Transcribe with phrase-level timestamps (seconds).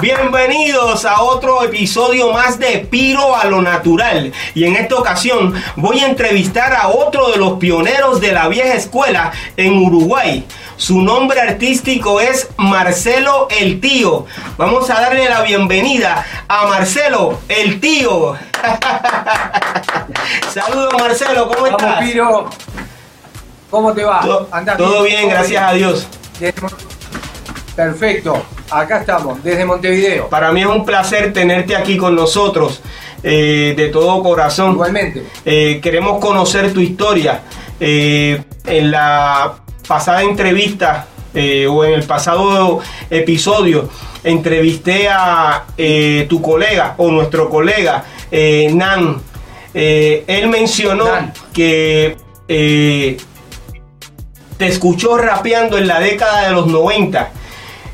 [0.00, 4.30] Bienvenidos a otro episodio más de Piro a lo Natural.
[4.54, 8.74] Y en esta ocasión voy a entrevistar a otro de los pioneros de la vieja
[8.74, 10.44] escuela en Uruguay.
[10.76, 14.26] Su nombre artístico es Marcelo el Tío.
[14.58, 18.34] Vamos a darle la bienvenida a Marcelo el Tío.
[20.52, 22.04] Saludos Marcelo, ¿cómo Vamos, estás?
[22.04, 22.50] Piro.
[23.70, 24.20] ¿Cómo te va?
[24.20, 26.06] Todo, todo bien, ¿Todo gracias a Dios.
[26.60, 26.95] Mon-
[27.76, 28.42] Perfecto.
[28.70, 30.28] Acá estamos, desde Montevideo.
[30.28, 32.80] Para mí es un placer tenerte aquí con nosotros,
[33.22, 34.72] eh, de todo corazón.
[34.72, 35.26] Igualmente.
[35.44, 37.42] Eh, queremos conocer tu historia.
[37.78, 41.06] Eh, en la pasada entrevista
[41.68, 43.90] o en el pasado episodio
[44.24, 45.66] entrevisté a
[46.26, 48.02] tu colega o nuestro colega
[48.72, 49.20] Nan.
[49.74, 51.34] Él mencionó Nan.
[51.52, 52.16] que
[54.56, 57.32] te escuchó rapeando en la década de los 90.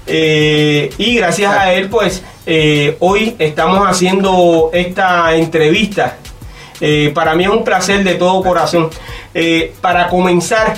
[0.07, 6.17] Eh, y gracias a él, pues eh, hoy estamos haciendo esta entrevista.
[6.81, 8.91] Eh, para mí es un placer de todo corazón.
[9.81, 10.77] Para comenzar,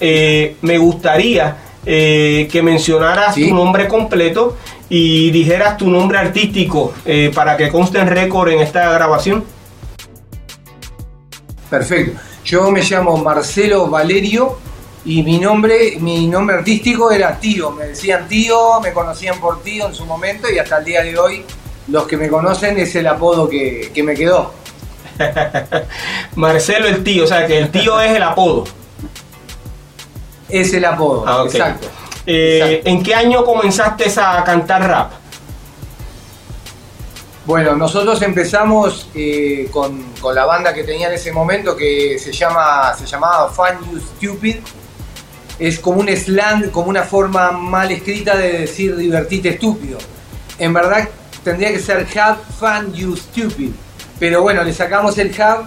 [0.00, 3.48] me gustaría que mencionaras Sí.
[3.48, 4.56] tu nombre completo
[4.88, 6.92] y dijeras tu nombre artístico
[7.34, 9.44] para que conste en récord en esta grabación.
[11.68, 12.20] Perfecto.
[12.44, 14.58] Yo me llamo Marcelo Valerio
[15.04, 17.70] y mi nombre, mi nombre artístico era Tío.
[17.70, 21.18] Me decían Tío, me conocían por Tío en su momento y hasta el día de
[21.18, 21.44] hoy
[21.88, 24.52] los que me conocen es el apodo que, que me quedó.
[26.36, 28.64] Marcelo el tío, o sea que el tío es el apodo.
[30.48, 31.88] Es el apodo, Ah, exacto.
[32.26, 32.88] Eh, Exacto.
[32.90, 35.12] ¿En qué año comenzaste a cantar rap?
[37.46, 42.32] Bueno, nosotros empezamos eh, con, con la banda que tenía en ese momento que se,
[42.32, 44.56] llama, se llamaba Fun You Stupid.
[45.60, 49.98] Es como un slang, como una forma mal escrita de decir divertite estúpido.
[50.58, 51.08] En verdad
[51.44, 53.70] tendría que ser Have Fun You Stupid.
[54.18, 55.64] Pero bueno, le sacamos el have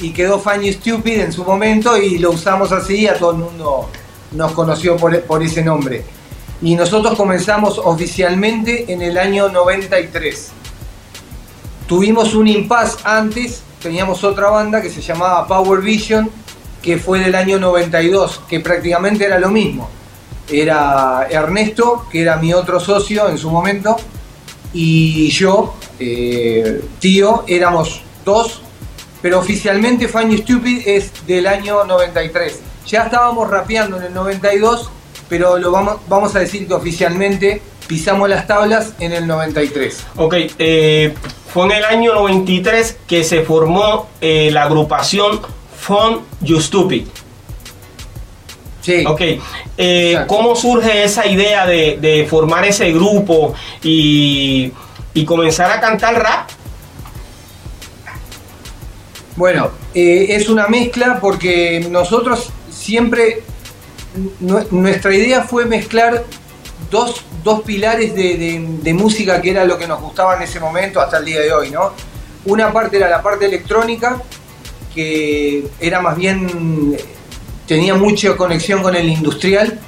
[0.00, 3.32] y quedó Fun You Stupid en su momento y lo usamos así y a todo
[3.32, 3.90] el mundo
[4.30, 6.04] nos conoció por, por ese nombre.
[6.62, 10.52] Y nosotros comenzamos oficialmente en el año 93.
[11.88, 16.30] Tuvimos un impasse antes, teníamos otra banda que se llamaba Power Vision,
[16.82, 19.88] que fue del año 92, que prácticamente era lo mismo.
[20.50, 23.96] Era Ernesto, que era mi otro socio en su momento,
[24.74, 28.62] y yo, eh, tío, éramos dos,
[29.20, 32.60] pero oficialmente Funny Stupid es del año 93.
[32.86, 34.90] Ya estábamos rapeando en el 92,
[35.28, 40.06] pero lo vamos, vamos a decir que oficialmente pisamos las tablas en el 93.
[40.16, 41.14] Ok, eh,
[41.52, 45.40] fue en el año 93 que se formó eh, la agrupación
[45.82, 47.06] Fun You Stupid.
[48.80, 49.04] Sí.
[49.06, 49.20] Ok,
[49.78, 50.24] eh.
[50.28, 54.72] ¿cómo surge esa idea de, de formar ese grupo y,
[55.14, 56.48] y comenzar a cantar rap?
[59.36, 63.42] Bueno, eh, es una mezcla porque nosotros siempre,
[64.40, 66.24] nu- nuestra idea fue mezclar
[66.90, 70.60] dos, dos pilares de, de- de música que era lo que nos gustaba en ese
[70.60, 71.92] momento hasta el día de hoy, ¿no?
[72.44, 74.20] Una parte era la parte electrónica,
[74.94, 76.96] que era más bien,
[77.66, 79.78] tenía mucha conexión con el industrial,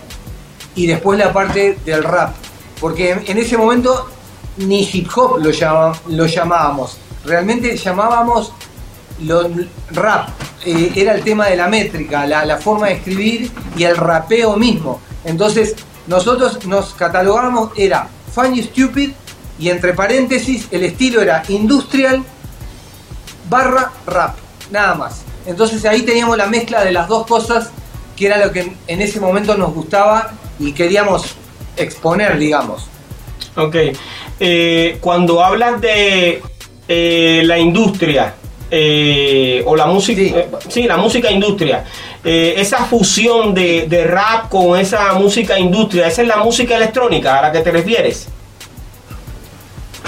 [0.74, 2.34] y después la parte del rap,
[2.80, 4.08] porque en, ese momento
[4.56, 5.50] ni hip hop lo,
[6.08, 8.52] lo llamábamos, realmente llamábamos
[9.22, 9.48] lo,
[9.90, 10.30] rap,
[10.64, 14.56] eh, era el tema de la métrica, la, la forma de escribir y el rapeo
[14.56, 15.00] mismo.
[15.24, 19.12] Entonces, nosotros nos catalogábamos, era funny stupid
[19.58, 22.24] y entre paréntesis el estilo era industrial
[23.48, 24.36] barra rap,
[24.70, 25.22] nada más.
[25.46, 27.70] Entonces ahí teníamos la mezcla de las dos cosas
[28.16, 31.34] que era lo que en- ese momento nos gustaba y queríamos
[31.76, 32.86] exponer, digamos.
[33.56, 33.76] Ok,
[34.40, 36.42] eh, cuando hablas de
[36.88, 38.34] eh, la industria
[38.70, 40.32] eh, o la música, Sí.
[40.34, 41.84] eh, sí, la música industria,
[42.24, 47.38] eh, esa fusión de, de rap con esa música industria, esa es la música electrónica
[47.38, 48.26] a la que te refieres.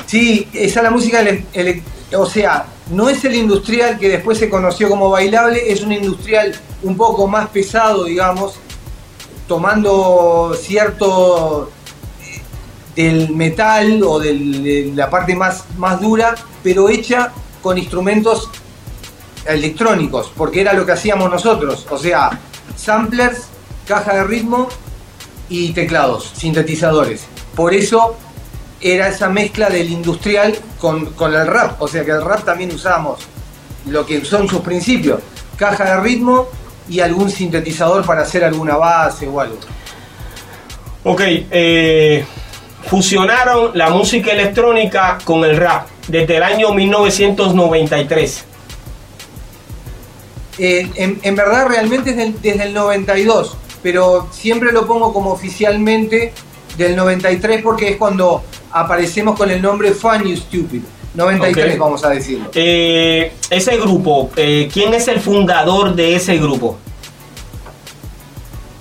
[0.07, 1.83] Sí, esa es la música, ele- ele-
[2.17, 6.55] o sea, no es el industrial que después se conoció como bailable, es un industrial
[6.83, 8.55] un poco más pesado, digamos,
[9.49, 11.71] tomando cierto
[12.21, 12.43] eh,
[12.95, 18.51] del metal o de la parte más, más dura, pero hecha con instrumentos
[19.47, 22.39] electrónicos, porque era lo que hacíamos nosotros, o sea,
[22.77, 23.47] samplers,
[23.87, 24.69] caja de ritmo
[25.49, 27.27] y teclados, sintetizadores.
[27.55, 28.17] Por eso
[28.93, 32.73] era esa mezcla del industrial con, con el rap, o sea que el rap también
[32.75, 33.21] usamos
[33.87, 35.21] lo que son sus principios,
[35.57, 36.47] caja de ritmo
[36.89, 39.59] y algún sintetizador para hacer alguna base o algo.
[41.05, 42.25] Ok, eh,
[42.89, 48.45] fusionaron la música electrónica con el rap desde el año 1993.
[50.59, 55.31] Eh, en, en verdad realmente es del- desde el 92, pero siempre lo pongo como
[55.31, 56.33] oficialmente
[56.77, 58.43] del 93 porque es cuando
[58.73, 60.83] aparecemos con el nombre Fun You Stupid.
[61.15, 61.81] 93 Ok.
[61.81, 62.51] vamos a decirlo.
[62.55, 66.77] Eh, ese grupo, eh, ¿quién es el fundador de ese grupo?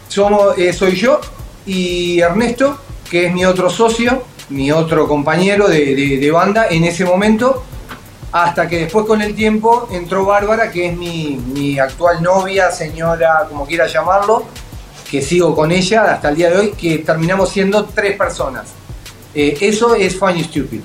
[0.08, 1.20] Somos, eh, soy yo
[1.66, 2.78] y Ernesto,
[3.10, 7.64] que es mi otro socio, mi otro compañero de, de- de banda en ese momento,
[8.32, 13.46] hasta que después con el tiempo entró Bárbara, que es mi, mi actual novia, señora,
[13.50, 14.44] como quiera llamarlo,
[15.16, 18.66] que sigo con ella hasta el día de hoy, que terminamos siendo tres personas.
[19.34, 20.82] Eh, eso es Funny Stupid.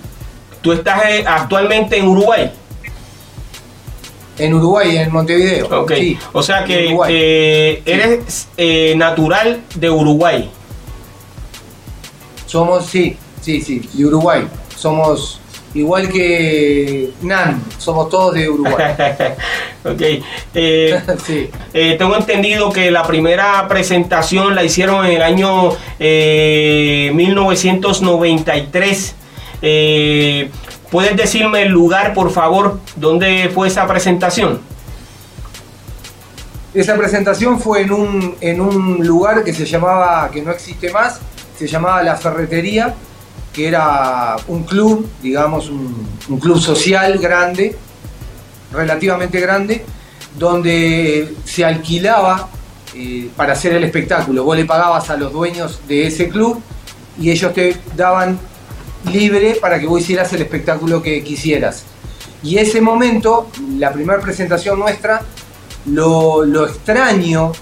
[0.61, 2.53] Tú estás eh, actualmente en Uruguay.
[4.39, 5.81] En Uruguay, en Montevideo.
[5.81, 8.47] Ok, Sí, o sea que eh, eres
[8.97, 10.49] natural de Uruguay.
[12.47, 14.47] Somos, sí, sí, sí, de Uruguay.
[14.77, 15.40] Somos
[15.75, 18.75] igual que Nan, somos todos de Uruguay.
[19.85, 20.03] ok.
[20.55, 21.51] eh, sí.
[21.73, 29.15] eh, tengo entendido que la primera presentación la hicieron en el año eh, 1993.
[29.63, 30.51] Eh,
[30.91, 34.61] ¿Puedes decirme el lugar, por favor, dónde fue esa presentación?
[36.75, 41.21] Esa presentación fue en un, en un lugar que se llamaba, que no existe más,
[41.57, 42.95] se llamaba La Ferretería,
[43.53, 47.77] que era un club, digamos, un, club social grande,
[48.73, 49.85] relativamente grande,
[50.39, 52.49] donde se alquilaba
[52.95, 54.45] eh, para hacer el espectáculo.
[54.45, 56.63] Vos le pagabas a los dueños de ese club
[57.19, 58.39] y ellos te daban
[59.11, 61.85] libre para que vos hicieras el espectáculo que quisieras.
[62.43, 65.23] Y ese momento, la primera presentación nuestra,
[65.87, 67.53] lo, extraño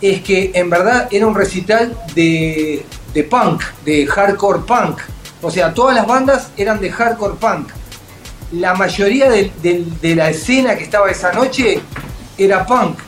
[0.00, 2.84] es que en verdad era un recital de
[3.30, 4.98] punk, de hardcore punk.
[5.42, 7.68] O sea, todas las bandas eran de hardcore punk.
[8.52, 11.80] La mayoría de la escena que estaba esa noche
[12.36, 12.98] era punk.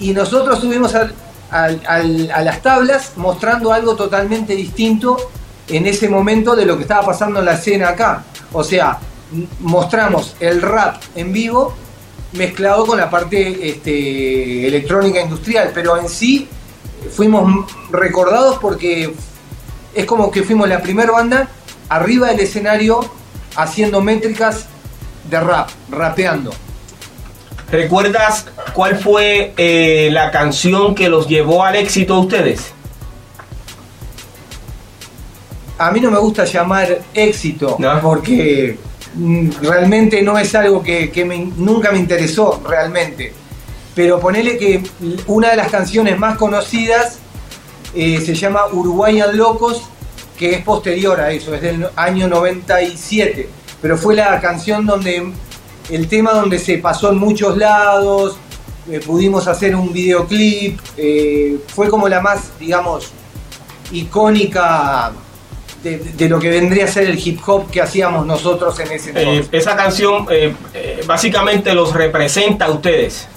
[0.00, 5.16] Y nosotros subimos a las tablas mostrando algo totalmente distinto
[5.68, 8.24] en ese momento de lo que estaba pasando en la escena acá.
[8.52, 8.98] O sea,
[9.60, 11.74] mostramos el rap en vivo
[12.32, 16.48] mezclado con la parte este, electrónica industrial, pero en sí
[17.10, 19.14] fuimos recordados porque
[19.94, 21.48] es como que fuimos la primera banda
[21.88, 23.00] arriba del escenario
[23.56, 24.66] haciendo métricas
[25.30, 26.52] de rap, rapeando.
[27.70, 32.72] ¿Recuerdas cuál fue eh, la canción que los llevó al éxito a ustedes?
[35.78, 38.00] A mí no me gusta llamar éxito No.
[38.00, 38.78] porque
[39.14, 43.32] mm, realmente no es algo que, que me- nunca me interesó realmente.
[43.94, 44.82] Pero ponele que
[45.26, 47.18] una de las canciones más conocidas
[47.94, 49.82] eh, se llama Uruguayan Locos,
[50.38, 53.48] que es posterior a eso, es del año 97.
[53.80, 55.32] Pero fue la canción donde,
[55.90, 58.36] el tema donde se pasó en muchos lados,
[58.90, 63.12] eh, pudimos hacer un videoclip, eh, fue como la más, digamos,
[63.92, 65.12] icónica
[65.84, 69.10] de, de lo que vendría a ser el hip hop que hacíamos nosotros en ese
[69.10, 69.48] Eh, entonces.
[69.52, 73.28] esa canción eh, eh, básicamente los representa a ustedes.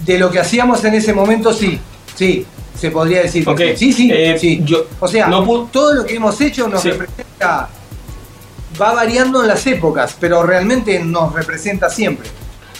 [0.00, 1.78] De lo que hacíamos en ese momento, sí,
[2.14, 2.46] sí,
[2.78, 3.44] se podría decir.
[3.44, 4.60] que Ok, Sí, sí, sí, eh, sí.
[4.64, 6.90] yo o sea, no todo lo que hemos hecho nos Sí.
[6.90, 7.68] representa,
[8.80, 12.28] va variando en las épocas, pero realmente nos representa siempre.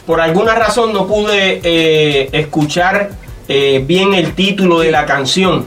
[0.07, 3.11] Por alguna razón no pude eh, escuchar
[3.49, 5.67] eh, bien el título de la canción.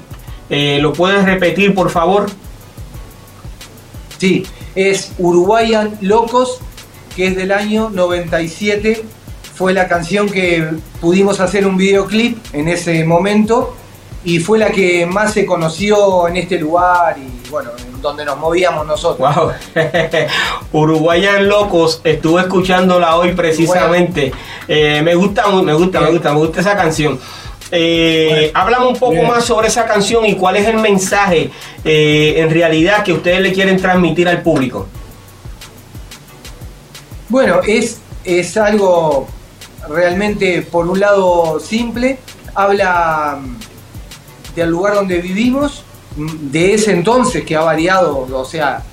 [0.50, 2.27] ¿Lo puedes repetir, por favor?
[4.17, 4.45] Sí,
[4.75, 6.59] es Uruguayan Locos,
[7.15, 9.03] que es del año 97.
[9.58, 10.70] Fue la canción que
[11.02, 13.76] pudimos hacer un videoclip en ese momento
[14.24, 18.38] y fue la que más se conoció en este lugar y bueno, en donde nos
[18.38, 19.36] movíamos nosotros.
[19.36, 19.52] Wow.
[20.74, 24.32] Uruguayan Locos, estuve escuchándola hoy precisamente.
[24.68, 27.20] Eh, me gusta, me gusta, me gusta, me gusta esa canción.
[27.72, 28.52] Eh, Bueno.
[28.54, 29.28] háblame un poco Bien.
[29.28, 31.50] más sobre esa canción y cuál es el mensaje
[31.84, 34.88] eh, en realidad que ustedes le quieren transmitir al público.
[37.30, 39.28] Bueno, es, es algo
[39.89, 42.20] realmente, por un lado, simple.
[42.56, 45.84] Habla mm, del lugar donde vivimos,
[46.15, 48.84] mm, de ese entonces que ha variado, o sea,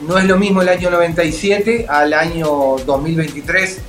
[0.00, 3.80] no es lo mismo el año 97 al año 2023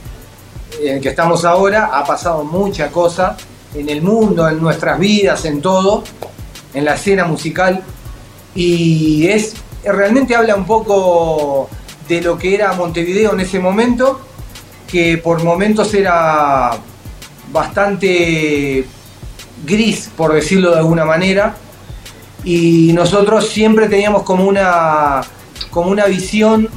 [0.81, 3.37] en el que estamos ahora, ha pasado mucha cosa
[3.73, 6.03] en el mundo, en nuestras vidas, en todo,
[6.73, 7.81] en la escena musical,
[8.55, 11.69] y es realmente habla un poco
[12.07, 14.21] de lo que era Montevideo en ese momento,
[14.91, 16.71] que por momentos era
[17.51, 18.85] bastante
[19.65, 21.55] gris, por decirlo de alguna manera,
[22.43, 25.21] y nosotros siempre teníamos como una,
[25.69, 26.67] como una visión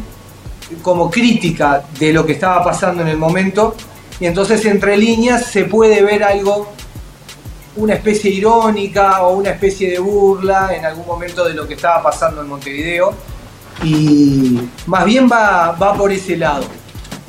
[0.83, 3.75] como crítica de lo que estaba pasando en el momento,
[4.21, 6.73] y entonces entre líneas se puede ver algo,
[7.77, 12.03] una especie irónica o una especie de burla en algún momento de lo que estaba
[12.03, 13.15] pasando en Montevideo,
[13.83, 16.65] y más bien va, va por ese lado.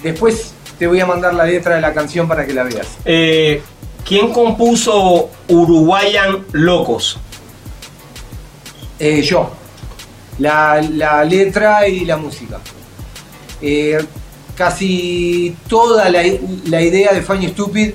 [0.04, 2.88] Después te voy a mandar la letra de la canción para que la veas.
[3.06, 3.62] Eh,
[4.06, 7.18] ¿Quién compuso Uruguayan Locos?
[9.00, 9.52] Eh, yo.
[10.40, 12.60] La, la letra y la música.
[13.62, 13.98] Eh,
[14.56, 16.24] casi toda la,
[16.66, 17.92] la idea de Funny Stupid,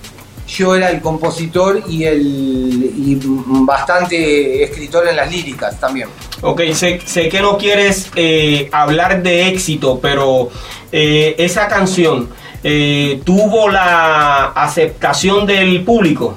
[0.49, 6.09] yo era el compositor y, el, y bastante escritor en las líricas también.
[6.41, 10.49] Ok, sé, sé que no quieres eh, hablar de éxito, pero
[10.91, 12.31] eh, esa canción
[12.63, 16.35] eh, tuvo la aceptación del público.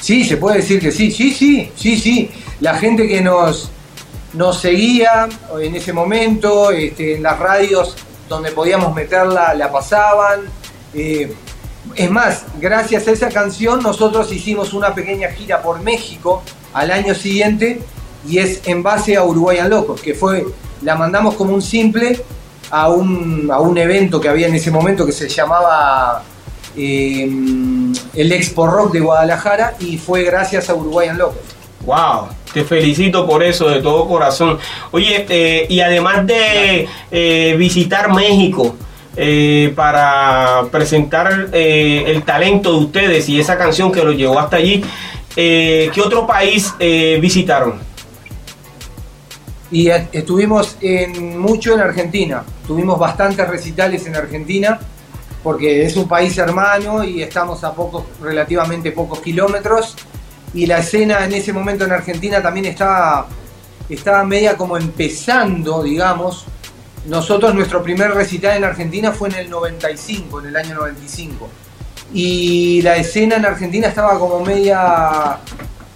[0.00, 2.30] Sí, se puede decir que sí, sí, sí, sí, sí.
[2.60, 3.70] La gente que nos,
[4.34, 5.28] nos seguía
[5.60, 7.96] en ese momento, este, en las radios
[8.28, 10.42] donde podíamos meterla, la pasaban.
[10.94, 11.32] Eh,
[11.94, 17.14] es más, gracias a esa canción nosotros hicimos una pequeña gira por México al año
[17.14, 17.80] siguiente
[18.28, 20.44] y es en base a Uruguayan Locos, que fue,
[20.82, 22.22] la mandamos como un simple
[22.70, 26.22] a un, a un evento que había en ese momento que se llamaba
[26.76, 27.28] eh,
[28.14, 31.40] el Expo Rock de Guadalajara y fue gracias a Uruguayan Locos.
[31.84, 34.58] Wow, te felicito por eso de todo corazón.
[34.90, 38.74] Oye, eh, y además de eh, visitar México
[39.16, 44.56] eh, para presentar eh, el talento de ustedes y esa canción que los llevó hasta
[44.56, 44.82] allí,
[45.34, 46.74] ¿qué otro país
[47.20, 47.74] visitaron?
[49.70, 50.76] Y eh, estuvimos
[51.16, 54.78] mucho en Argentina, tuvimos bastantes recitales en Argentina,
[55.42, 59.96] porque es un país hermano y estamos a pocos, relativamente pocos kilómetros,
[60.54, 63.26] y la escena en ese momento en Argentina también estaba,
[63.88, 66.46] estaba media como empezando, digamos.
[67.06, 71.48] Nosotros, nuestro primer recital en Argentina fue en el 95, en el año 95.
[72.12, 75.38] Y la escena en Argentina estaba como media,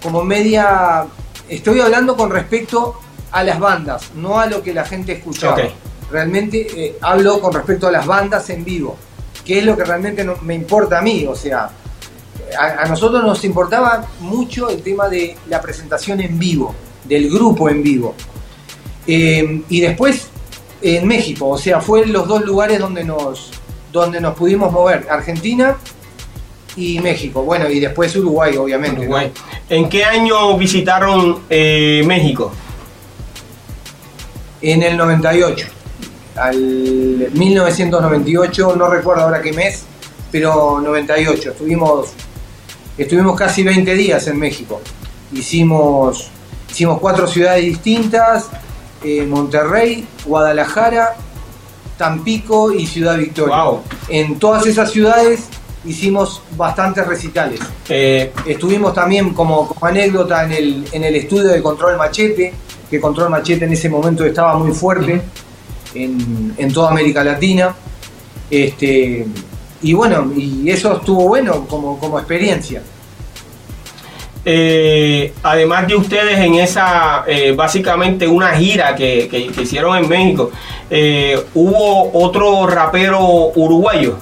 [0.03, 1.05] como media,
[1.49, 2.99] estoy hablando con respecto
[3.31, 5.57] a las bandas, no a lo que la gente escuchaba.
[6.11, 8.97] Realmente eh, hablo con respecto a las bandas en vivo,
[9.45, 11.25] que es lo que realmente no- me importa a mí.
[11.27, 11.69] O sea,
[12.59, 17.69] a, a nosotros nos importaba mucho el tema de la presentación en vivo, del grupo
[17.69, 18.13] en vivo.
[19.07, 20.27] Eh, y después
[20.81, 23.51] en México, o sea, fue los dos lugares donde nos,
[23.91, 25.77] donde nos pudimos mover, Argentina
[26.75, 27.43] y México.
[27.43, 28.97] Bueno, y después Uruguay, obviamente.
[28.97, 29.01] ¿no?
[29.03, 29.31] Uruguay.
[29.69, 32.51] ¿En qué año visitaron eh, México?
[34.61, 35.67] En el 98,
[36.35, 36.55] al
[37.33, 39.83] 1998, no recuerdo ahora qué mes,
[40.31, 41.51] pero 98.
[41.51, 42.09] Estuvimos,
[42.97, 44.81] estuvimos casi 20 días en México.
[45.33, 46.29] Hicimos,
[46.69, 48.49] hicimos cuatro ciudades distintas,
[49.03, 51.15] eh, Monterrey, Guadalajara,
[51.97, 53.63] Tampico y Ciudad Victoria.
[53.63, 53.81] Wow.
[54.09, 55.47] En todas esas ciudades
[55.85, 57.59] hicimos bastantes recitales.
[57.89, 62.53] Eh, Estuvimos también como, como anécdota en el, en el estudio de Control Machete,
[62.91, 65.21] que Control Machete en ese momento estaba muy fuerte
[65.95, 67.73] en, en toda América Latina.
[68.51, 69.25] Este,
[69.81, 72.83] y bueno, y eso estuvo bueno como, como experiencia.
[74.43, 80.09] eh, además de ustedes en esa, eh, básicamente una gira que, que- que hicieron en
[80.09, 80.49] México,
[80.89, 83.19] eh, ¿hubo otro rapero
[83.55, 84.17] uruguayo?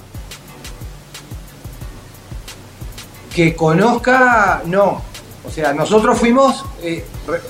[3.34, 5.02] Que conozca, no.
[5.50, 7.04] O sea, nosotros fuimos eh,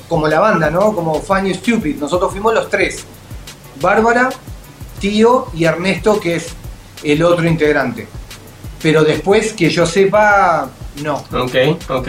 [0.07, 0.95] como la banda, ¿no?
[0.95, 1.97] Como Funny Stupid.
[1.97, 3.05] Nosotros fuimos los tres.
[3.81, 4.29] Bárbara,
[4.99, 6.47] Tío y Ernesto, que es
[7.03, 8.07] el otro integrante.
[8.81, 10.69] Pero después, que yo sepa,
[11.03, 11.15] no.
[11.33, 11.55] Ok,
[11.89, 12.07] ok.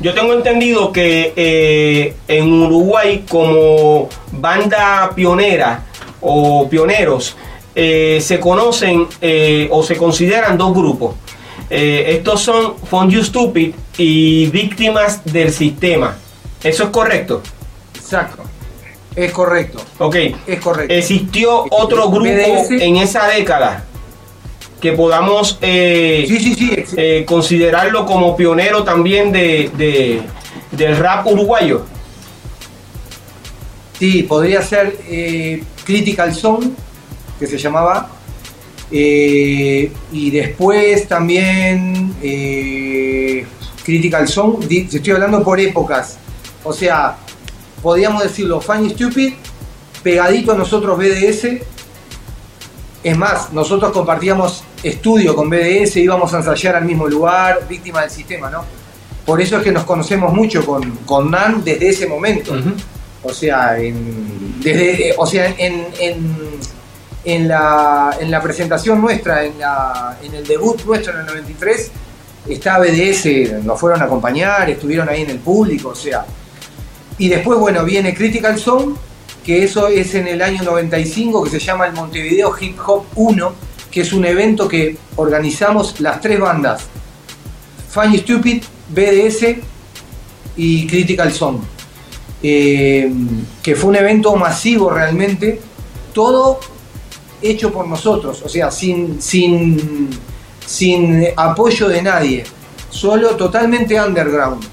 [0.00, 5.84] Yo tengo entendido que eh, en Uruguay como banda pionera
[6.22, 7.36] o pioneros
[7.74, 11.16] eh, se conocen eh, o se consideran dos grupos.
[11.68, 16.16] Eh, estos son You Stupid y Víctimas del Sistema.
[16.62, 17.42] ¿Eso es correcto?
[17.94, 18.42] Exacto.
[19.14, 19.80] Es correcto.
[19.98, 20.16] Ok.
[20.46, 20.92] Es correcto.
[20.94, 22.70] ¿Existió otro grupo BDS?
[22.82, 23.84] en esa década
[24.80, 26.70] que podamos eh, Sí, sí, sí.
[26.76, 30.22] ex- eh, considerarlo como pionero también de, de-
[30.70, 31.86] del rap uruguayo?
[33.98, 36.70] Sí, podría ser eh, Critical Zone,
[37.38, 38.10] que se llamaba.
[38.90, 43.44] Eh, y después también eh,
[43.84, 44.26] Critical
[44.68, 46.18] di- estoy hablando por épocas.
[46.64, 47.16] O sea,
[47.82, 49.34] podríamos decirlo, Funny Stupid,
[50.02, 51.60] pegadito a nosotros BDS.
[53.04, 58.10] Es más, nosotros compartíamos estudio con BDS, íbamos a ensayar al mismo lugar, víctima del
[58.10, 58.64] sistema, ¿no?
[59.24, 62.54] Por eso es que nos conocemos mucho con, con Nan desde ese momento.
[63.22, 66.36] O sea, en, desde, eh, o sea, en, en,
[67.26, 71.90] en la, en la presentación nuestra, en, la, en el debut nuestro en el 93,
[72.48, 76.24] está BDS, nos fueron a acompañar, estuvieron ahí en el público, o sea.
[77.18, 78.94] Y después, bueno, viene Critical Zone,
[79.44, 83.52] que eso es en el año 95, que se llama el Montevideo Hip Hop 1,
[83.90, 86.86] que es un evento que organizamos las tres bandas,
[87.90, 89.56] Funny Stupid, BDS
[90.56, 91.76] y Critical Zone
[92.42, 93.10] eh,
[93.62, 95.60] que fue un evento masivo realmente,
[96.12, 96.60] todo
[97.42, 100.10] hecho por nosotros, o sea, sin, sin,
[100.64, 102.44] sin apoyo de nadie,
[102.90, 104.64] solo totalmente underground.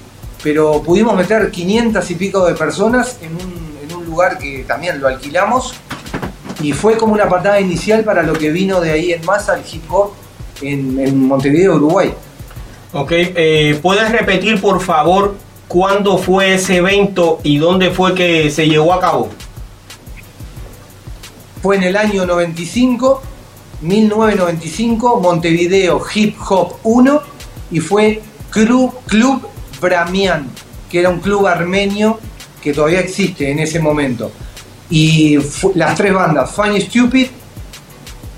[0.42, 5.00] Pero pudimos meter 500 y pico de personas en un, en un lugar que también
[5.00, 5.74] lo alquilamos
[6.60, 9.62] y fue como una patada inicial para lo que vino de ahí en masa el
[9.70, 10.12] hip hop
[10.62, 12.12] en, en Montevideo, Uruguay.
[12.92, 15.34] Ok, eh, ¿puedes repetir por favor
[15.66, 19.30] cuándo fue ese evento y dónde fue que se llevó a cabo?
[21.64, 23.22] Fue en el año 95,
[23.80, 27.22] 1995, Montevideo Hip Hop 1
[27.70, 29.48] y fue Club, Club
[29.80, 30.50] Bramian,
[30.90, 32.20] que era un club armenio
[32.62, 34.30] que todavía existe en ese momento.
[34.90, 35.38] Y
[35.74, 37.28] las tres bandas, Funny Stupid,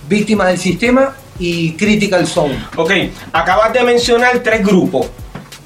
[0.09, 2.65] Víctima del Sistema y Critical Zone.
[2.77, 2.93] Ok,
[3.33, 5.09] acabas de mencionar tres grupos.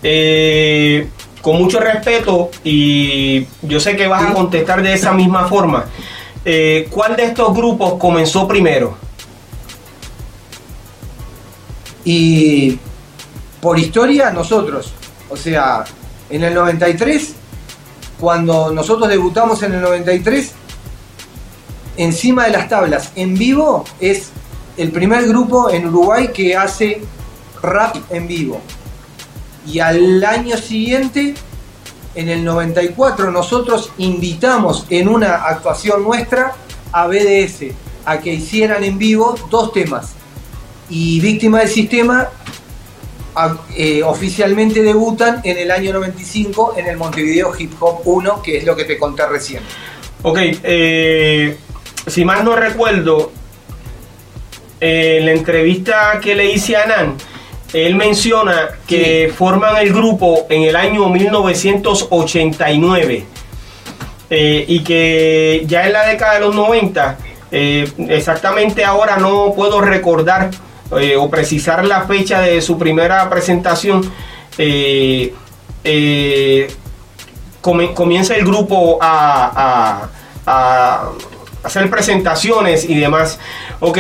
[0.02, 1.10] Eh,
[1.42, 5.84] con mucho respeto y yo sé que vas a contestar de esa misma forma.
[6.44, 8.96] Eh, ¿Cuál de estos grupos comenzó primero?
[12.04, 12.78] Y
[13.60, 14.92] por historia, nosotros,
[15.28, 15.84] o sea,
[16.30, 17.34] en el 93,
[18.18, 20.52] cuando nosotros debutamos en el 93,
[21.98, 24.30] encima de las tablas, en vivo, es
[24.78, 27.02] el primer grupo en Uruguay que hace
[27.62, 28.60] rap en vivo.
[29.66, 31.34] Y al año siguiente,
[32.14, 36.54] en el 94, nosotros invitamos en una actuación nuestra
[36.92, 37.72] a BDS
[38.04, 40.14] a que hicieran en vivo dos temas
[40.88, 42.28] y Víctima del Sistema
[43.76, 48.64] eh, oficialmente debutan en el año 95 en el Montevideo Hip Hop 1, que es
[48.64, 49.62] lo que te conté recién.
[50.22, 51.56] Ok, eh,
[52.06, 53.32] si mal no recuerdo,
[54.80, 57.14] eh, en la entrevista que le hice a Nan,
[57.72, 63.24] él menciona que forman el grupo en el año 1989
[64.30, 67.18] eh, y que ya en la década de los 90,
[67.52, 70.50] eh, exactamente ahora no puedo recordar
[71.00, 74.10] eh, o precisar la fecha de su primera presentación,
[77.94, 80.08] comienza el grupo a, a-
[80.46, 81.10] a
[81.62, 83.38] hacer presentaciones y demás.
[83.80, 83.98] Ok,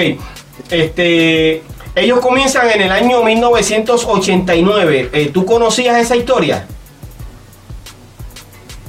[0.70, 1.62] este,
[1.94, 5.10] ellos comienzan en el año 1989.
[5.12, 6.66] Eh, ¿Tú conocías esa historia?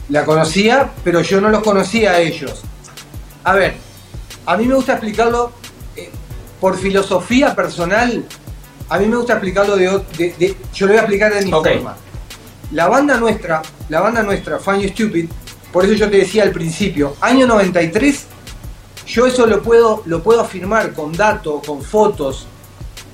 [0.10, 2.62] La conocía, pero yo no los conocía a ellos.
[3.44, 3.76] A ver,
[4.46, 5.52] a mí me gusta explicarlo
[5.96, 6.10] eh,
[6.60, 8.26] por filosofía personal.
[8.90, 9.88] A mí me gusta explicarlo de,
[10.18, 11.96] de- de- yo lo voy a explicar de mi forma.
[12.74, 15.30] La banda nuestra, la banda nuestra, Funny Stupid,
[15.72, 18.26] por eso yo te decía al principio, año 93,
[19.08, 22.48] yo eso lo puedo, lo puedo afirmar con datos, con fotos,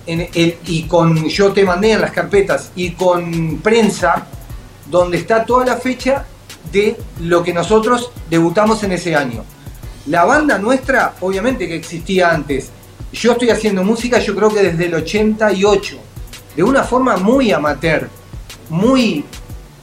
[0.08, 4.28] y con, yo te mandé en las carpetas, y con prensa,
[4.90, 6.26] donde está toda la fecha
[6.72, 9.44] de lo que nosotros debutamos en ese año.
[10.08, 12.70] La banda nuestra, obviamente que existía antes.
[13.12, 15.98] Yo estoy haciendo música, yo creo que desde el 88,
[16.56, 18.10] de una forma muy amateur,
[18.70, 19.26] muy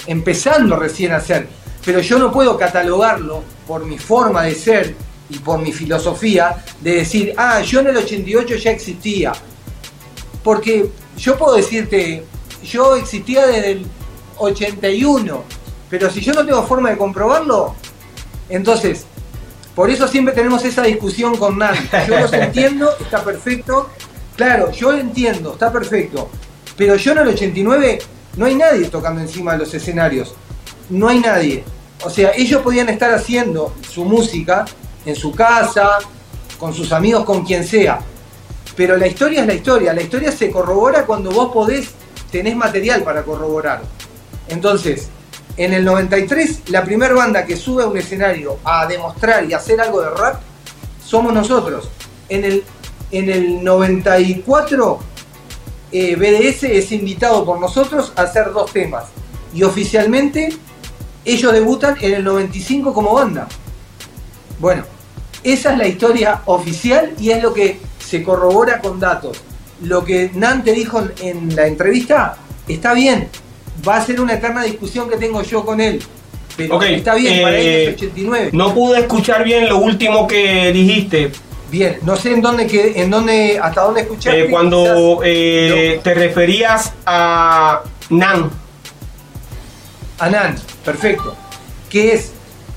[0.06, 1.48] empezando recién a hacer.
[1.84, 4.94] Pero yo no puedo catalogarlo por mi forma de ser
[5.28, 9.32] y por mi filosofía de decir, ah, yo en el 88 ya existía.
[10.44, 12.22] Porque yo puedo decirte,
[12.62, 13.86] yo existía desde el
[14.38, 15.42] 81,
[15.90, 17.74] pero si yo no tengo forma de comprobarlo,
[18.48, 19.06] entonces,
[19.74, 21.74] por eso siempre tenemos esa discusión con Nan.
[22.06, 23.88] Yo los entiendo, está perfecto.
[24.36, 26.28] Claro, yo entiendo, está perfecto.
[26.76, 27.98] Pero yo en el 89
[28.36, 30.34] no hay nadie tocando encima de los escenarios.
[30.90, 31.64] No hay nadie.
[32.04, 34.66] o sea, ellos podían estar haciendo su música
[35.06, 35.98] en su casa,
[36.58, 38.00] con sus amigos, con quien sea.
[38.76, 39.92] Pero la historia es la historia.
[39.92, 41.90] La historia se corrobora cuando vos podés,
[42.30, 43.82] tenés material para corroborar.
[44.48, 45.08] Entonces,
[45.56, 49.80] en el 93, la primera banda que sube a un escenario a demostrar y hacer
[49.80, 50.40] algo de rap
[51.04, 51.88] somos nosotros.
[52.28, 52.64] En el,
[53.12, 54.98] en el 94,
[55.92, 59.04] eh, BDS es invitado por nosotros a hacer dos temas.
[59.54, 60.52] Y oficialmente,
[61.24, 63.46] ellos debutan en el 95 como banda.
[64.58, 64.84] Bueno,
[65.44, 67.78] esa es la historia oficial y es lo que
[68.14, 69.38] se corrobora con datos.
[69.82, 72.36] Lo que Nan te dijo en la entrevista
[72.68, 73.28] está bien,
[73.86, 76.00] va a ser una eterna discusión que tengo yo con él.
[76.56, 78.50] Pero está bien, para él eh, es 89.
[78.52, 81.32] No pude escuchar bien lo último que dijiste.
[81.72, 84.44] Bien, no sé en dónde, que, en dónde hasta dónde escuchaste.
[84.44, 86.02] eh, cuando eh, No.
[86.02, 88.44] te referías a Nan.
[88.44, 91.34] quizás- Anán, perfecto.
[91.90, 92.30] Que es,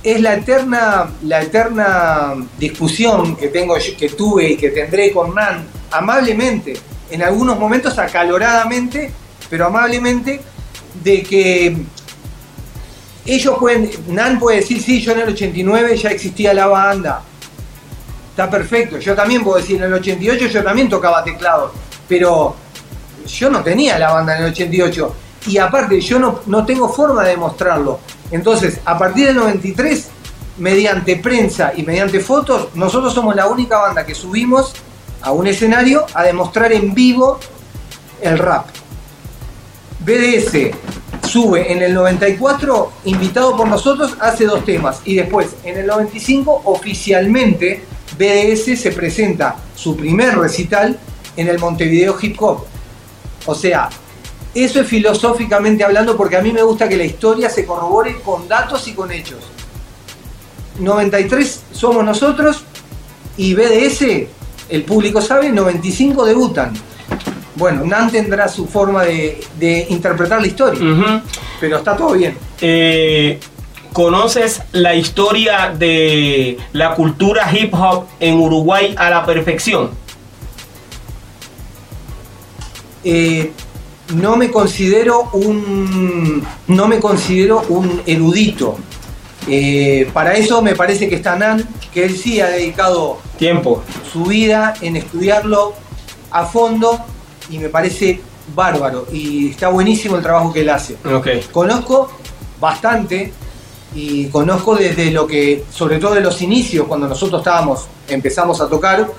[0.07, 6.77] es la eterna, la discusión que tengo que tuve y que tendré con Nan, amablemente,
[7.11, 9.11] en algunos momentos acaloradamente,
[9.49, 10.39] pero amablemente,
[11.03, 11.75] de que
[13.25, 17.21] ellos pueden, Nan puede decir, sí, yo en el 89 ya existía la banda.
[18.29, 21.73] Está perfecto, yo también puedo decir, en el 88 yo también tocaba teclado,
[22.07, 22.55] pero
[23.25, 25.15] yo no tenía la banda en el 88.
[25.47, 27.99] Y aparte, yo no, no tengo forma de demostrarlo.
[28.31, 30.07] Entonces, a partir del 93,
[30.57, 34.73] mediante prensa y mediante fotos, nosotros somos la única banda que subimos
[35.21, 37.39] a un escenario a demostrar en vivo
[38.21, 38.67] el rap.
[39.99, 40.75] BDS
[41.27, 45.01] sube en el 94, invitado por nosotros, hace dos temas.
[45.05, 47.83] Y después, en el 95, oficialmente,
[48.17, 50.97] BDS se presenta su primer recital
[51.35, 52.65] en el Montevideo Hip Hop.
[53.45, 53.89] O sea,
[54.63, 58.47] eso es filosóficamente hablando porque a mí me gusta que la historia se corrobore con
[58.47, 59.39] datos y con hechos.
[60.79, 62.63] 93 somos nosotros
[63.37, 64.27] y BDS,
[64.69, 66.73] el público sabe, 95 debutan.
[67.55, 71.23] Bueno, Nan tendrá su forma de, de interpretar la historia,
[71.59, 72.37] pero está todo bien.
[72.61, 73.39] Eh,
[73.93, 79.89] ¿Conoces la historia de la cultura hip hop en Uruguay a la perfección?
[83.03, 83.51] Eh,
[84.15, 88.77] no me considero un no me considero un erudito.
[89.49, 93.81] Eh, para eso me parece que está Nan, que él sí ha dedicado Tiempo.
[94.11, 95.73] su vida en estudiarlo
[96.31, 96.99] a fondo
[97.49, 98.21] y me parece
[98.53, 100.97] bárbaro y está buenísimo el trabajo que él hace.
[101.51, 102.09] Conozco
[102.59, 103.31] bastante
[103.95, 108.67] y conozco desde lo que, sobre todo de los inicios, cuando nosotros estábamos, empezamos a
[108.67, 109.09] tocar,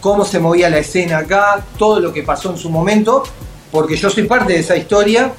[0.00, 3.22] cómo se movía la escena acá, todo lo que pasó en su momento,
[3.70, 5.32] porque yo soy parte de esa historia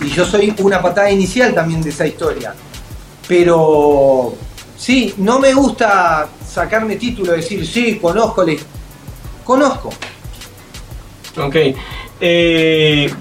[0.00, 2.54] y yo soy una patada inicial también de esa historia.
[3.28, 4.34] Pero
[4.76, 8.58] sí, no me gusta sacarme título, decir, sí, conozco, le...
[9.44, 9.90] conozco.
[11.36, 11.56] Ok.
[12.20, 13.12] Eh,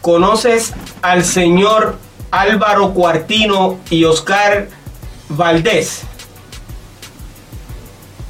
[0.00, 1.98] ¿Conoces al señor
[2.30, 4.68] Álvaro Cuartino y Oscar
[5.28, 6.02] Valdés?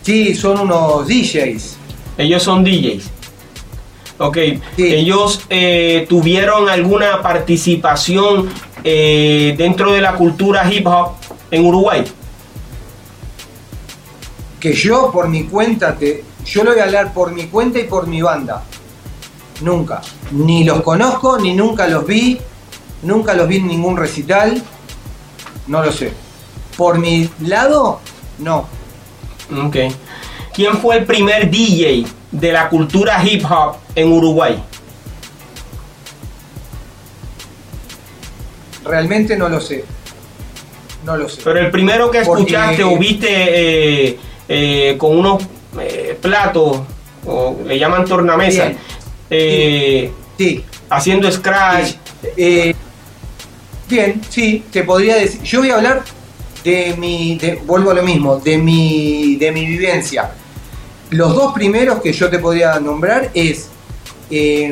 [0.03, 1.77] Sí, son unos DJs.
[2.17, 3.18] Ellos son DJs.
[4.19, 4.37] Ok.
[4.77, 4.95] Sí.
[4.95, 8.49] Ellos eh, tuvieron alguna participación
[8.85, 11.13] eh, dentro de la cultura hip hop
[11.51, 12.05] en Uruguay.
[14.61, 17.85] que yo por mi cuenta te, yo lo voy a hablar por mi cuenta y
[17.85, 18.65] por mi banda.
[19.61, 20.01] Nunca.
[20.33, 22.39] Ni los conozco, ni nunca los vi,
[23.03, 24.63] nunca los vi en ningún recital.
[25.67, 26.13] No lo sé.
[26.77, 28.01] Por mi lado,
[28.39, 28.67] no.
[29.67, 29.77] Ok.
[30.55, 34.63] ¿Quién fue el primer DJ de la cultura hip hop en Uruguay?
[38.85, 39.85] Realmente no lo sé.
[41.05, 41.41] No lo sé.
[41.45, 45.43] Pero el primero que Porque- escuchaste o viste eh, eh, con unos
[45.81, 46.81] eh, platos,
[47.27, 48.73] o le llaman tornamesa,
[49.31, 50.65] eh, Sí.
[50.89, 51.95] haciendo scratch.
[52.37, 52.75] Eh,
[53.89, 55.43] bien, sí, te podría decir.
[55.43, 56.03] Yo voy a hablar
[56.69, 57.37] de mi.
[57.39, 60.31] de- vuelvo a lo mismo, de mi, de mi vivencia.
[61.11, 63.69] Los dos primeros que yo te podría nombrar es
[64.31, 64.71] eh,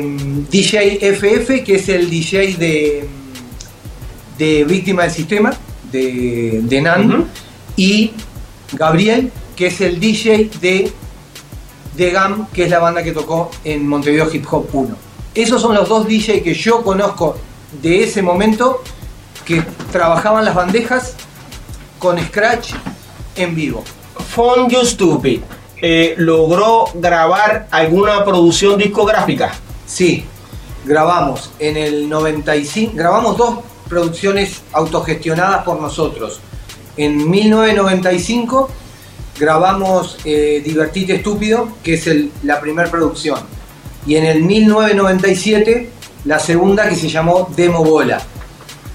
[0.51, 3.07] DJ FF, que es el DJ de,
[4.37, 5.51] de Víctima del Sistema,
[5.91, 7.25] de, de Nan,
[7.75, 8.11] y
[8.73, 10.91] Gabriel, que es el DJ de,
[11.95, 14.95] de GAM, que es la banda que tocó en Montevideo Hip Hop 1.
[15.33, 17.35] Esos son los dos DJ que yo conozco
[17.81, 18.83] de ese momento
[19.45, 21.15] que trabajaban las bandejas
[21.99, 22.73] con Scratch
[23.35, 23.83] en vivo.
[24.35, 25.41] Phone You Stupid
[25.81, 29.53] eh, logró grabar alguna producción discográfica.
[29.85, 30.25] Sí,
[30.85, 36.39] grabamos en el 95, grabamos dos, producciones autogestionadas por nosotros.
[36.97, 38.69] En 1995
[39.39, 42.09] grabamos eh, Divertite Estúpido, que es
[42.43, 43.39] la primera producción.
[44.05, 45.91] Y en el 1997
[46.25, 48.21] la segunda que se llamó Demo Bola.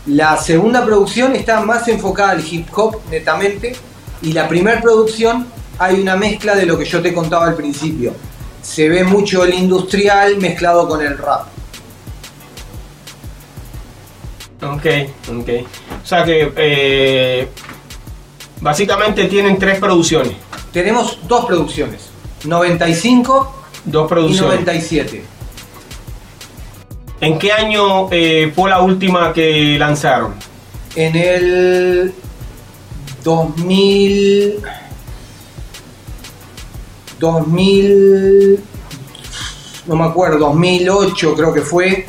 [0.07, 3.75] La segunda producción está más enfocada al hip hop netamente
[4.21, 5.47] y la primera producción
[5.79, 8.12] hay una mezcla de lo que yo te contaba al principio.
[8.62, 11.47] Se ve mucho el industrial mezclado con el rap.
[14.62, 14.87] Ok,
[15.29, 15.49] ok.
[16.03, 17.49] O sea que eh,
[18.61, 20.35] básicamente tienen tres producciones.
[20.73, 22.09] Tenemos dos producciones,
[22.45, 24.61] 95 Dos y producciones.
[24.61, 25.25] 97.
[27.22, 30.35] ¿En qué año eh, fue la última que lanzaron?
[30.96, 32.12] En el
[33.22, 34.61] 2000
[37.20, 38.64] 2000
[39.87, 42.08] no me acuerdo, 2008 creo que fue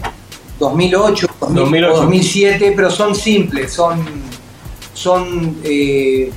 [0.58, 1.94] 2008, 2000, 2008.
[1.94, 4.04] o 2007, pero son simples, son
[4.96, 6.32] son eh,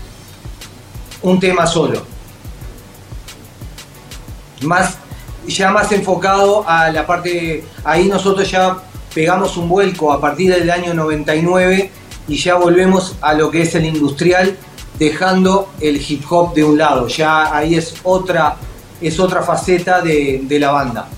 [1.22, 2.04] un tema solo.
[4.60, 4.98] Más
[5.48, 8.78] ya más enfocado a la parte ahí nosotros ya
[9.14, 11.90] pegamos un vuelco a partir del año 99
[12.28, 14.56] y ya volvemos a lo que es el industrial
[14.98, 18.56] dejando el hip hop de un lado ya ahí es otra
[19.00, 21.08] es otra faceta de, de la banda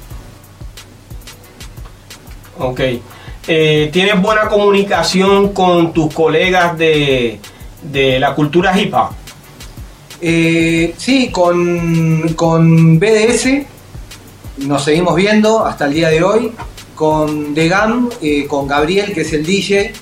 [2.61, 2.81] Ok.
[3.47, 7.39] Eh, ¿Tienes buena comunicación con tus colegas de,
[7.83, 9.11] de la cultura hip hop?
[10.21, 13.49] Eh, sí, con, con BDS
[14.61, 16.53] nos seguimos viendo hasta el día de hoy.
[16.95, 19.93] Con The Gam, eh, con Gabriel, que es el DJ.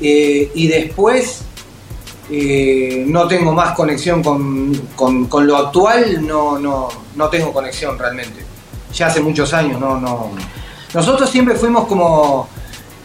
[0.00, 1.42] eh, y después
[2.30, 7.98] eh, no tengo más conexión con, con- con lo actual, no, no, no tengo conexión
[7.98, 8.44] realmente.
[8.92, 10.30] Ya hace muchos años, no, no.
[10.92, 12.48] Nosotros siempre fuimos como,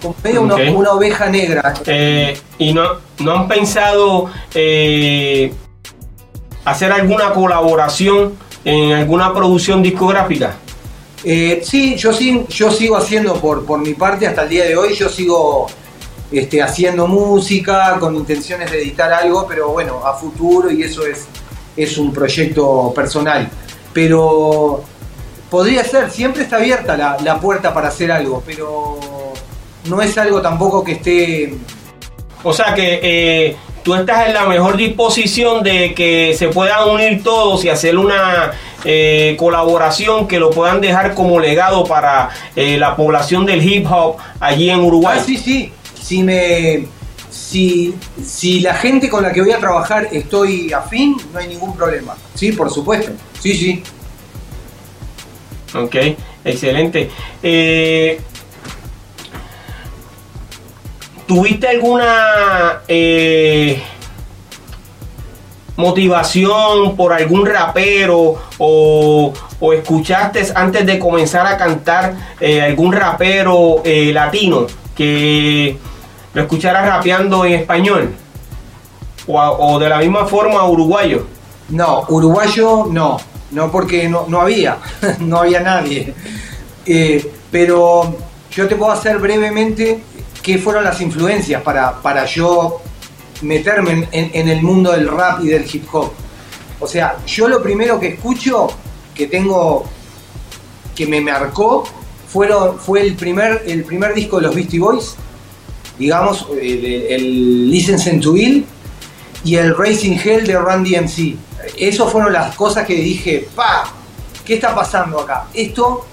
[0.02, 1.74] como medio una- una, oveja negra.
[1.86, 2.84] Eh, ¿Y no,
[3.20, 4.30] no han pensado
[6.66, 8.34] hacer alguna colaboración
[8.66, 10.56] en alguna producción discográfica?
[11.24, 12.12] Eh, sí, yo,
[12.48, 15.68] yo sigo haciendo por, por mi parte hasta el día de hoy, yo sigo
[16.32, 21.28] este, haciendo música con intenciones de editar algo, pero bueno, a futuro y eso es,
[21.76, 23.50] es un proyecto personal.
[23.94, 24.84] Pero
[25.50, 29.00] podría ser, siempre está abierta la, la puerta para hacer algo, pero
[29.86, 31.56] no es algo tampoco que esté...
[32.44, 37.22] O sea que eh, tú estás en la mejor disposición de que se puedan unir
[37.22, 38.54] todos y hacer una
[38.86, 44.18] eh, colaboración que lo puedan dejar como legado para eh, la población del hip hop
[44.40, 45.18] allí en Uruguay.
[45.20, 46.88] Ah, sí, sí, si me...
[47.32, 51.76] Si, si la gente con la que voy a trabajar estoy afín, no hay ningún
[51.76, 52.16] problema.
[52.36, 53.12] Sí, por supuesto.
[53.40, 53.84] Sí, sí.
[55.76, 55.96] Ok,
[56.44, 57.10] excelente.
[57.42, 58.20] Eh,
[61.28, 63.82] ¿Tuviste alguna eh,
[65.80, 73.82] motivación por algún rapero o, o escuchaste antes de comenzar a cantar eh, algún rapero
[73.86, 75.78] eh, latino que
[76.34, 78.14] lo escuchara rapeando en español?
[79.26, 81.28] O, de la misma forma uruguayo.
[81.70, 83.18] No, uruguayo no,
[83.52, 84.78] no porque no, no había,
[85.20, 86.14] no había nadie.
[86.86, 88.16] Eh, pero
[88.52, 90.04] yo te puedo hacer brevemente
[90.42, 92.82] qué fueron las influencias para, para yo
[93.42, 96.12] meterme en, el mundo del rap y del hip hop.
[96.80, 98.68] O sea, yo lo primero que escucho,
[99.14, 99.86] que tengo,
[100.96, 101.86] que me marcó,
[102.28, 105.16] fueron, fue el primer, el primer disco de los Beastie Boys,
[105.98, 108.66] digamos, el, el, to Ill
[109.44, 111.36] y el Racing Hell de Randy MC.
[111.78, 113.92] Esas fueron las cosas que dije, pa,
[114.46, 115.48] ¿qué está pasando acá?
[115.54, 116.06] Esto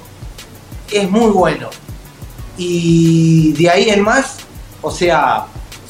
[0.91, 1.69] es muy bueno.
[2.59, 4.39] Y de ahí en más,
[4.83, 5.47] o sea,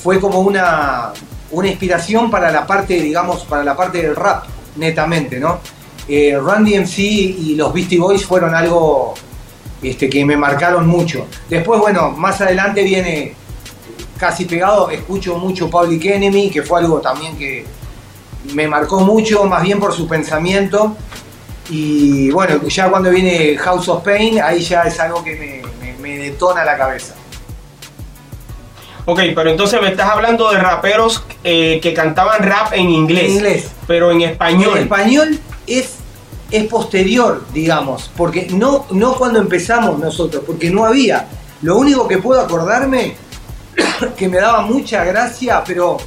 [0.07, 1.13] fue como una,
[1.51, 4.45] una inspiración para la parte, digamos, para la parte del rap,
[4.77, 5.59] netamente, ¿no?
[6.07, 9.15] Eh, Randy MC y los Beastie Boys fueron algo
[9.83, 11.27] este, que me marcaron mucho.
[11.51, 13.35] Después, bueno, más adelante viene
[14.17, 17.65] casi pegado, escucho mucho Public Enemy, que fue algo también que
[18.55, 20.97] me marcó mucho, más bien por su pensamiento.
[21.69, 25.99] Y bueno, ya cuando viene House of Pain, ahí ya es algo que me, me-
[25.99, 27.17] me detona la cabeza.
[29.09, 33.27] Ok, pero entonces me estás hablando de raperos eh, que cantaban rap en inglés.
[33.27, 33.71] En inglés.
[33.87, 34.73] Pero en español.
[34.77, 35.95] El español es,
[36.51, 41.29] es posterior, digamos, porque no, no cuando empezamos nosotros, porque no había.
[41.63, 43.15] Lo único que puedo acordarme,
[44.17, 45.99] que me daba mucha gracia, pero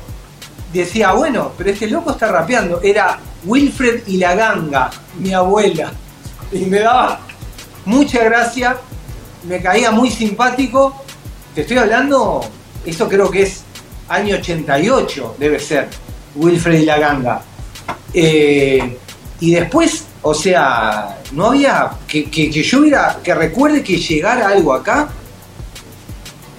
[0.74, 5.92] decía, bueno, pero este loco está rapeando, era Wilfred y la ganga, mi abuela.
[6.52, 7.20] Y me daba
[7.86, 8.76] mucha gracia,
[9.48, 11.04] me caía muy simpático.
[11.54, 12.42] Te estoy hablando
[12.86, 13.64] Eso creo que es
[14.08, 15.88] año 88, debe ser,
[16.36, 17.42] Wilfred y la ganga.
[18.14, 18.98] Eh,
[19.40, 24.74] y después, o sea, no había, que, que, yo hubiera, que recuerde que llegara algo
[24.74, 25.10] acá,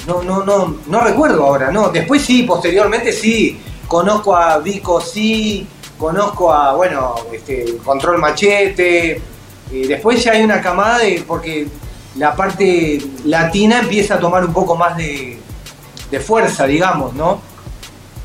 [0.07, 1.91] no, no, no, no recuerdo ahora, no.
[1.91, 5.67] Después sí, posteriormente sí, conozco a Vico sí,
[5.99, 9.21] conozco a, bueno, este, Control Machete.
[9.71, 11.67] y después ya hay una camada de, porque
[12.17, 15.39] la parte latina empieza a tomar un poco más de,
[16.11, 17.41] de fuerza, digamos, ¿no?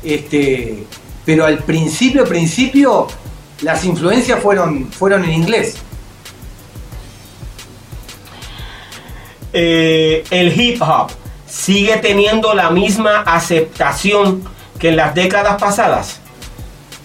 [0.02, 0.86] Este,
[1.24, 3.06] pero al principio, principio,
[3.62, 5.76] las influencias fueron, fueron en inglés.
[9.52, 11.10] Eh, el hip hop
[11.48, 14.42] sigue teniendo la misma aceptación
[14.78, 16.20] que en las décadas pasadas.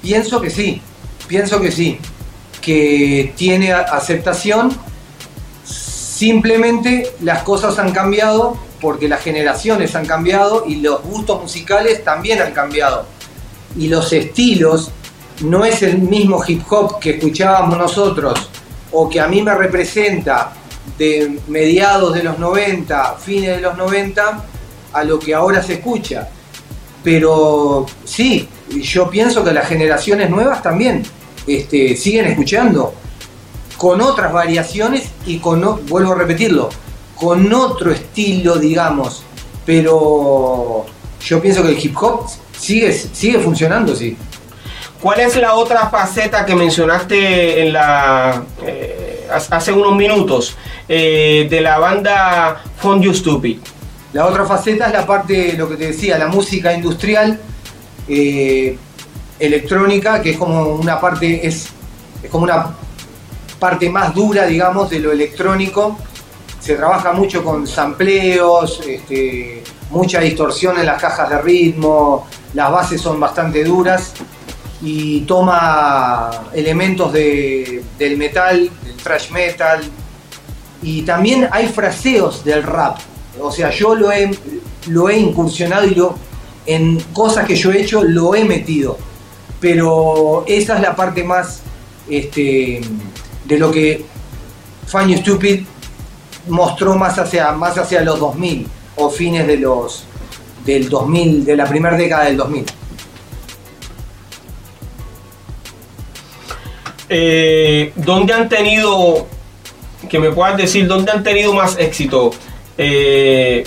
[0.01, 0.81] Pienso que sí,
[1.27, 1.99] pienso que sí,
[2.61, 4.75] que tiene aceptación.
[5.63, 12.41] Simplemente las cosas han cambiado porque las generaciones han cambiado y los gustos musicales también
[12.41, 13.05] han cambiado.
[13.77, 14.91] Y los estilos
[15.41, 18.49] no es el mismo hip hop que escuchábamos nosotros
[18.91, 20.53] o que a mí me representa
[20.97, 24.43] de mediados de los 90, fines de los 90,
[24.93, 26.27] a lo que ahora se escucha.
[27.03, 31.03] Pero sí, yo pienso que las generaciones nuevas también
[31.47, 32.93] este, siguen escuchando
[33.77, 36.69] con otras variaciones y con, vuelvo a repetirlo,
[37.21, 39.23] con otro estilo, digamos.
[39.63, 40.85] Pero
[41.21, 44.17] yo pienso que el hip hop sigue, sigue funcionando, sí.
[44.99, 50.55] ¿Cuál es la otra faceta que mencionaste en la, eh, hace unos minutos
[50.87, 53.59] eh, de la banda Fond You Stupid?
[54.13, 57.39] La otra faceta es la parte, lo que te decía, la música industrial,
[58.07, 58.77] eh,
[59.39, 61.69] electrónica, que es como una parte, es,
[62.21, 62.75] es como una
[63.59, 65.97] parte más dura, digamos, de lo electrónico.
[66.61, 73.01] Se trabaja mucho con sampleos, este, mucha distorsión en las cajas de ritmo, las bases
[73.01, 74.13] son bastante duras
[74.81, 79.81] y toma elementos de, del metal, del thrash metal,
[80.83, 82.97] y también hay fraseos del rap.
[83.39, 84.31] O sea, yo lo he,
[84.87, 86.15] lo he incursionado y lo,
[86.65, 88.97] en cosas que yo he hecho lo he metido.
[89.59, 91.61] Pero esa es la parte más
[92.09, 92.81] este,
[93.45, 94.05] de lo que
[94.87, 95.65] Funny Stupid
[96.47, 100.05] mostró más hacia, más hacia los 2000 o fines de los
[100.65, 102.65] del 2000, de la primera década del 2000.
[107.09, 109.27] Eh, ¿Dónde han tenido,
[110.09, 112.31] que me puedas decir, dónde han tenido más éxito?
[112.77, 113.63] Eh,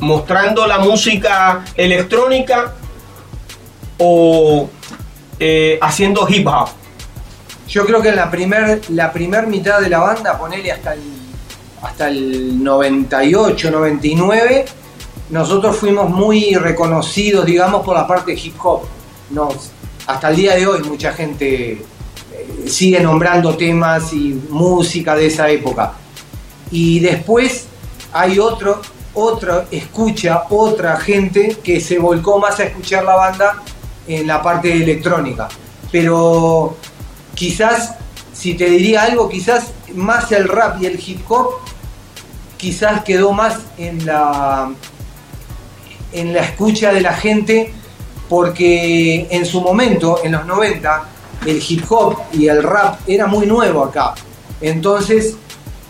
[0.00, 2.74] mostrando la música electrónica
[3.98, 4.68] o
[5.38, 6.81] eh, haciendo hip hop?
[7.72, 11.00] Yo creo que en la primer, la primer mitad de la banda, ponele hasta el,
[11.82, 14.66] hasta el 98, 99,
[15.30, 18.82] nosotros fuimos muy reconocidos, digamos, por la parte hip hop.
[19.30, 19.70] Nos,
[20.06, 25.48] hasta el día de hoy mucha gente eh, sigue nombrando temas y música de esa
[25.48, 25.94] época.
[26.70, 27.68] Y después
[28.12, 28.82] hay otro,
[29.14, 33.62] otra escucha, otra gente que se volcó más a escuchar la banda
[34.06, 35.48] en la parte electrónica.
[35.90, 36.76] Pero
[37.34, 37.94] quizás,
[38.32, 41.50] si te diría algo, quizás más el rap y el hip hop,
[42.56, 44.72] quizás quedó más en la,
[46.12, 47.72] en la escucha de la gente,
[48.28, 51.04] porque en su momento, en los 90,
[51.46, 54.14] el hip hop y el rap era muy nuevo acá.
[54.60, 55.34] Entonces,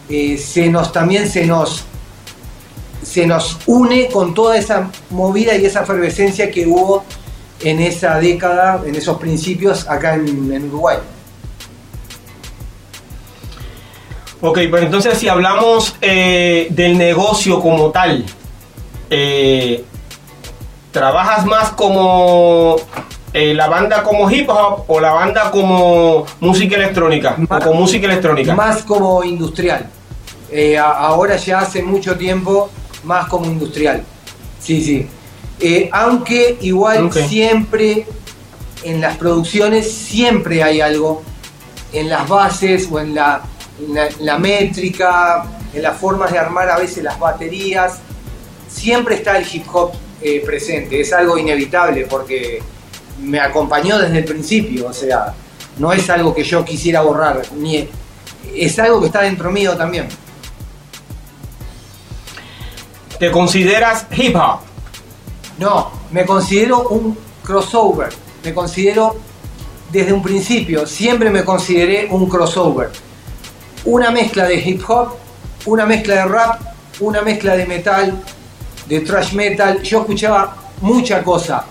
[0.09, 1.85] eh, se nos también se nos
[3.03, 7.05] se nos une con toda esa movida y esa efervescencia que hubo
[7.61, 10.99] en esa década, en esos principios acá en, Uruguay.
[14.45, 18.25] Ok, pues entonces si hablamos eh, del negocio como tal,
[19.09, 19.85] eh,
[20.91, 22.77] ¿trabajas más como
[23.33, 27.39] la banda como hip hop o la banda como música electrónica?
[27.49, 28.55] o con música electrónica.
[28.55, 29.89] Más como industrial.
[30.51, 32.69] Eh, ahora ya hace mucho tiempo
[33.05, 34.05] más como industrial.
[34.61, 35.07] Sí, sí.
[35.61, 38.07] Eh, aunque igual siempre
[38.83, 41.23] en las producciones siempre hay algo
[41.95, 43.41] en las bases o en la,
[44.21, 47.99] la, métrica, en las formas de armar a veces las baterías.
[48.69, 52.63] Siempre está el hip hop eh, presente, es algo inevitable porque
[53.21, 55.35] me acompañó desde el principio, o sea,
[55.79, 57.89] no es algo que yo quisiera borrar, ni
[58.55, 60.09] es algo que está dentro mío también.
[63.19, 64.61] ¿Te consideras hip hop?
[65.59, 68.09] No, me considero un crossover.
[68.45, 69.17] Me considero
[69.91, 72.91] desde un principio, siempre me consideré un crossover.
[73.85, 75.17] Una mezcla de hip hop,
[75.67, 76.61] una mezcla de rap,
[77.01, 78.23] una mezcla de metal,
[78.87, 79.83] de thrash metal.
[79.83, 81.65] Yo escuchaba mucha cosa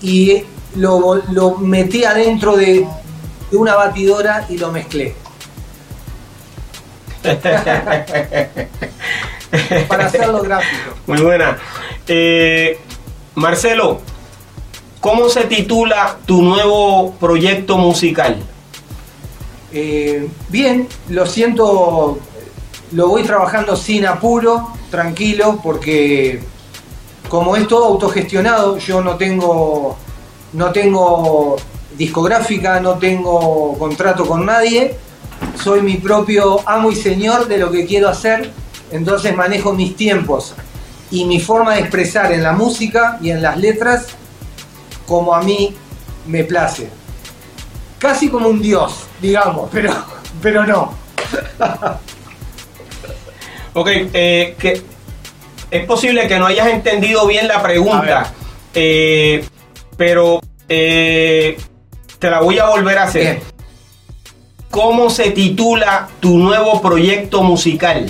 [0.00, 0.44] y
[0.76, 2.86] lo, lo metí adentro de,
[3.50, 5.14] de una batidora y lo mezclé.
[9.88, 10.94] Para hacerlo gráfico.
[11.06, 11.58] Muy buena.
[12.08, 12.80] Eh,
[13.34, 14.00] Marcelo,
[15.00, 18.42] ¿cómo se titula tu nuevo proyecto musical?
[19.72, 22.18] Eh, bien, lo siento,
[22.92, 26.42] lo voy trabajando sin apuro, tranquilo, porque
[27.28, 29.96] como es todo autogestionado, yo no tengo,
[30.52, 31.56] no tengo
[31.96, 34.94] discográfica, no tengo contrato con nadie,
[35.62, 38.52] soy mi propio amo y señor de lo que quiero hacer,
[38.90, 40.54] entonces manejo mis tiempos
[41.10, 44.08] y mi forma de expresar en la música y en las letras
[45.06, 45.74] como a mí
[46.26, 46.90] me place.
[47.98, 49.94] Casi como un dios, digamos, pero,
[50.42, 50.92] pero no.
[53.74, 54.82] Ok, eh, que
[55.70, 58.30] es posible que no hayas entendido bien la pregunta,
[58.74, 59.42] eh,
[59.96, 61.56] pero eh,
[62.18, 63.22] te la voy a volver a hacer.
[63.22, 63.42] Bien.
[64.70, 68.06] ¿Cómo se titula tu nuevo proyecto musical?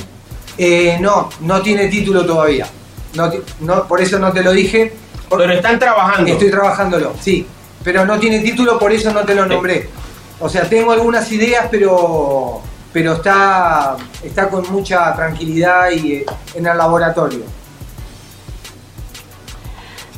[0.59, 2.67] Eh, no, no tiene título todavía.
[3.15, 4.93] No, no, por eso no te lo dije.
[5.29, 6.31] Pero están trabajando.
[6.31, 7.47] Estoy trabajándolo, sí.
[7.83, 9.89] Pero no tiene título, por eso no te lo nombré.
[10.43, 12.61] O sea, tengo algunas ideas, pero,
[12.93, 17.45] pero está, está con mucha tranquilidad y eh, en el laboratorio.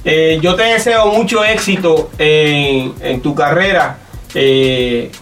[0.03, 3.99] Eh, yo te deseo mucho éxito en, en tu carrera,
[4.35, 5.13] eh,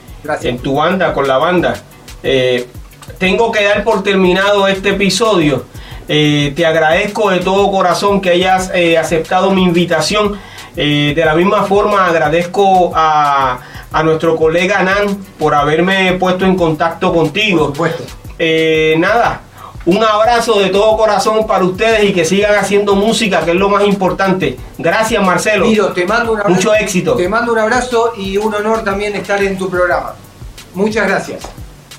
[0.42, 1.74] en tu banda, con la banda.
[2.22, 2.68] Eh,
[3.18, 5.66] tengo que dar por terminado este episodio.
[6.06, 10.38] Te agradezco de todo corazón que hayas aceptado mi invitación.
[10.74, 13.60] De la misma forma agradezco a,
[13.92, 17.72] a nuestro colega Nan por haberme puesto en contacto contigo.
[17.72, 18.04] Por supuesto.
[18.38, 19.42] Eh, nada,
[19.84, 23.68] un abrazo de todo corazón para ustedes y que sigan haciendo música, que es lo
[23.68, 24.56] más importante.
[24.78, 25.66] Gracias, Marcelo.
[25.66, 26.54] Miro, te mando un abrazo.
[26.54, 27.14] Mucho éxito.
[27.14, 30.14] Te mando un abrazo y un honor también estar en tu programa.
[30.74, 31.42] Muchas gracias.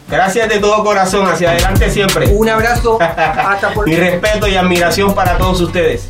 [0.09, 1.27] Gracias de todo corazón.
[1.27, 2.27] Hacia adelante siempre.
[2.27, 2.97] Un abrazo.
[3.01, 6.09] Hasta por Mi respeto y admiración para todos ustedes.